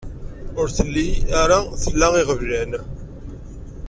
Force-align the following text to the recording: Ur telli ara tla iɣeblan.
Ur 0.59 0.67
telli 0.77 1.07
ara 1.41 1.59
tla 1.83 2.07
iɣeblan. 2.21 2.71